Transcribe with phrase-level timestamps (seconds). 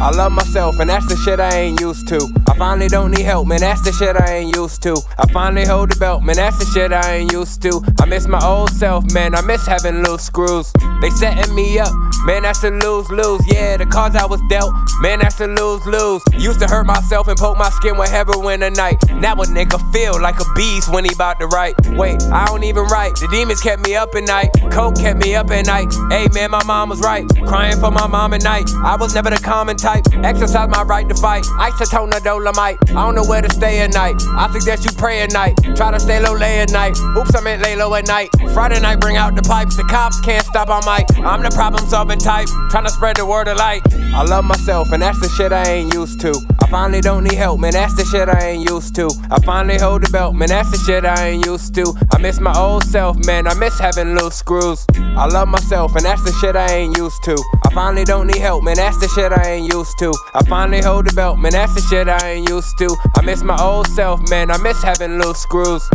[0.00, 2.20] I love myself, and that's the shit I ain't used to.
[2.48, 4.96] I finally don't need help, man, that's the shit I ain't used to.
[5.18, 7.82] I finally hold the belt, man, that's the shit I ain't used to.
[8.00, 10.72] I miss my old self, man, I miss having loose screws.
[11.00, 11.92] They setting me up,
[12.26, 13.42] man, that's a lose lose.
[13.48, 16.22] Yeah, the cards I was dealt, man, that's a lose lose.
[16.32, 18.98] Used to hurt myself and poke my skin with heroin a night.
[19.10, 21.74] Now a nigga feel like a beast when he about to write.
[21.90, 23.16] Wait, I don't even write.
[23.16, 25.92] The demons kept me up at night, coke kept me up at night.
[26.08, 28.70] Hey, man, my mom was right, crying for my mom at night.
[28.84, 30.04] I was never the common type type.
[30.24, 31.44] Exercise my right to fight.
[31.44, 32.78] Isotone the dolomite.
[32.90, 34.16] I don't know where to stay at night.
[34.26, 35.54] I suggest you pray at night.
[35.76, 36.96] Try to stay low, lay at night.
[37.16, 38.28] Oops, I meant lay low at night.
[38.52, 39.76] Friday night, bring out the pipes.
[39.76, 41.06] The cops can't stop on mic.
[41.24, 42.48] I'm the problem solving type.
[42.70, 43.82] Trying to spread the word of light.
[44.14, 46.32] I love myself, and that's the shit I ain't used to.
[46.62, 47.72] I finally don't need help, man.
[47.72, 49.10] That's the shit I ain't used to.
[49.30, 50.48] I finally hold the belt, man.
[50.48, 51.94] That's the shit I ain't used to.
[52.12, 53.46] I miss my old self, man.
[53.46, 54.84] I miss having loose screws.
[54.94, 57.36] I love myself, and that's the shit I ain't used to.
[57.64, 58.74] I finally don't need help, man.
[58.74, 60.12] That's the shit I ain't used to.
[60.34, 61.52] I finally hold the belt, man.
[61.52, 62.88] That's the shit I ain't used to.
[63.16, 64.50] I miss my old self, man.
[64.50, 65.88] I miss having loose screws.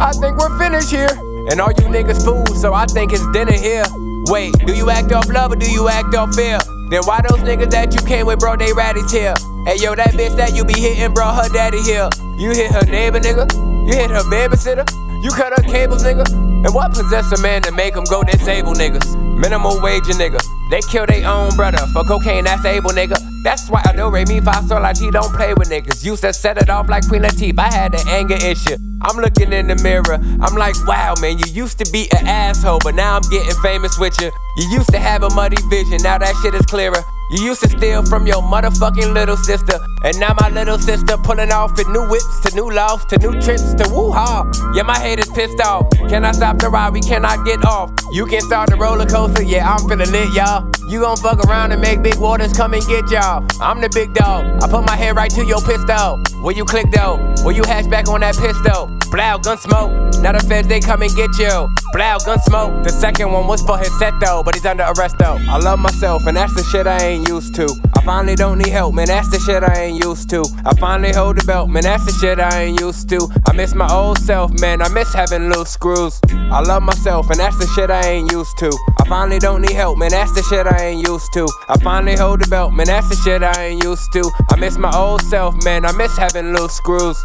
[0.00, 1.12] I think we're finished here.
[1.52, 3.84] And all you niggas fools, so I think it's dinner here.
[4.32, 6.58] Wait, do you act off love or do you act off fear?
[6.88, 9.34] Then why those niggas that you came with, bro, they ratties here?
[9.66, 12.08] Hey yo, that bitch that you be hitting, bro, her daddy here.
[12.38, 13.44] You hit her neighbor, nigga?
[13.86, 14.88] You hit her babysitter?
[15.22, 16.24] You cut her cables, nigga?
[16.64, 19.04] And what possess a man to make him go disable niggas?
[19.36, 20.40] Minimum wage, nigga.
[20.70, 23.16] They kill their own brother for cocaine, that's able, nigga.
[23.42, 26.04] That's why I know Ray me fa so like he don't play with niggas.
[26.04, 27.58] Used to set it off like Queen Latifah.
[27.58, 28.76] I had the anger issue.
[29.02, 30.18] I'm looking in the mirror.
[30.40, 33.98] I'm like, wow, man, you used to be an asshole, but now I'm getting famous
[33.98, 34.30] with you.
[34.56, 37.02] You used to have a muddy vision, now that shit is clearer.
[37.30, 39.78] You used to steal from your motherfucking little sister.
[40.02, 43.38] And now my little sister pulling off with new whips to new lofts to new
[43.38, 44.50] trips to woo ha.
[44.74, 45.90] Yeah, my head is pissed off.
[46.08, 46.94] Can I stop the ride?
[46.94, 47.92] We cannot get off.
[48.12, 49.42] You can start the roller coaster.
[49.42, 50.70] Yeah, I'm feeling lit, y'all.
[50.88, 53.44] You gon' fuck around and make big waters come and get y'all.
[53.60, 54.62] I'm the big dog.
[54.62, 56.18] I put my head right to your pistol.
[56.40, 57.18] Where you click though?
[57.44, 58.88] Where you hash back on that pistol?
[59.10, 59.90] Blow, gun smoke.
[60.22, 61.68] Now the feds they come and get you.
[61.92, 62.84] Blow, gun smoke.
[62.84, 65.36] The second one was for his set though, but he's under arrest though.
[65.48, 67.66] I love myself and that's the shit I ain't used to.
[67.96, 69.06] I finally don't need help, man.
[69.06, 70.44] That's the shit I ain't used to.
[70.64, 71.82] I finally hold the belt, man.
[71.82, 73.28] That's the shit I ain't used to.
[73.46, 74.82] I miss my old self, man.
[74.82, 76.20] I miss having loose screws.
[76.30, 78.70] I love myself and that's the shit I ain't used to.
[79.00, 80.10] I finally don't need help, man.
[80.10, 81.48] That's the shit I ain't used to.
[81.68, 82.86] I finally hold the belt, man.
[82.86, 84.30] That's the shit I ain't used to.
[84.50, 85.84] I miss my old self, man.
[85.84, 87.22] I miss having loose screws.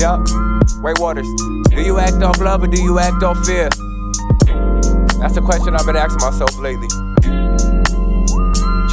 [0.00, 0.26] Yup.
[0.82, 1.28] Way Waters.
[1.70, 3.68] Do you act off love or do you act off fear?
[5.22, 6.88] That's the question I've been asking myself lately.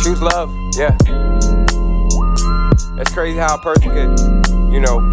[0.03, 0.95] Choose love, yeah.
[3.01, 4.19] It's crazy how a person could,
[4.71, 5.09] you know,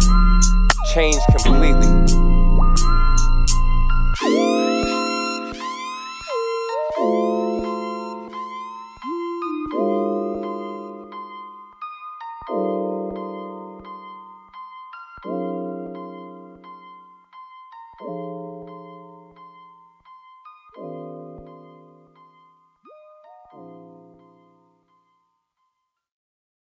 [0.93, 1.76] change completely.